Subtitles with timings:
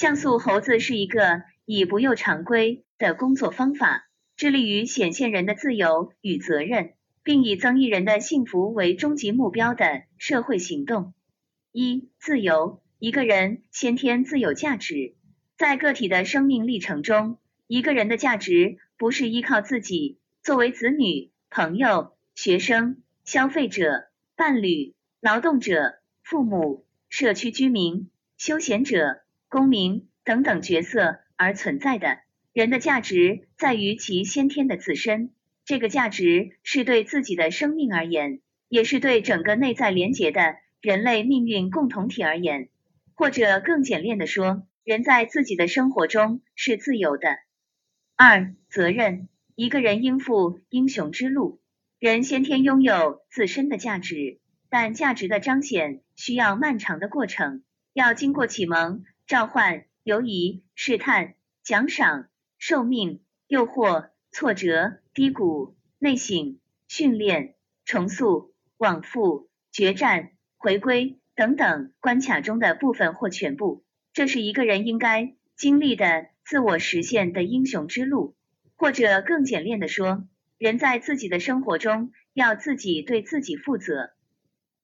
[0.00, 11.12] 像素猴子是一个以不又常规的工作方法，致力于显现人的自由与责任，并以增益人的幸福为终极目标的社会行动。
[11.70, 15.16] 一、自由，一个人先天自有价值。
[15.58, 28.08] 在个体的生命历程中，一个人的价值不是依靠自己作为子女、朋友、学生、消费者、伴侣、劳动者、父母、社区居民、
[28.38, 29.20] 休闲者。
[29.50, 32.20] 公民等等角色而存在的
[32.52, 35.32] 人的价值在于其先天的自身，
[35.64, 42.68] 这个价值是对自己的生命而言，也是对整个内在连结的人类命运共同体而言。
[43.16, 47.36] 或者更简练的说，人在自己的生活中是自由的。
[48.14, 51.60] 二、责任，一个人应负英雄之路。
[51.98, 59.02] 人先天拥有自身的价值，但价值的彰显需要漫长的过程，要经过启蒙。
[59.30, 62.26] 召唤、犹疑、试探、奖赏、
[62.58, 78.34] 受命、诱惑、挫折、低谷、内省、训练、重塑、往复、决战、回归等等关卡中的部分或全部，这是一个人应该经历的自我实现的英雄之路。
[78.74, 80.26] 或者更简练的说，
[80.58, 84.10] 人在自己的生活中要自己对自己负责。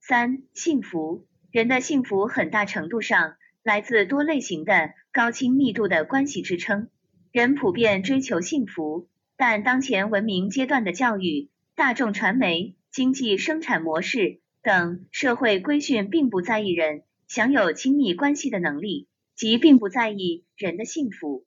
[0.00, 3.36] 三、幸福，人的幸福很大程度上。
[3.64, 6.90] 来自多类型的高亲密度的关系支撑，
[7.32, 21.46] 人普遍追求幸福，但当前文明阶段的教育、大众传媒、经济生产模式等社会规训并不在意人享有亲密关系的能力，即并不在意人的幸福。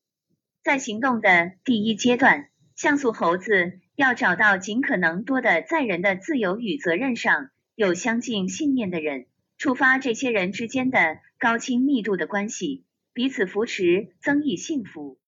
[0.64, 9.28] 在行动的第一阶段，像素猴子要找到尽可能多的在人的自由与责任上有相近信念的人。
[9.58, 15.20] 触发这些人之间的高亲密度的关系，彼此扶持，增益幸福。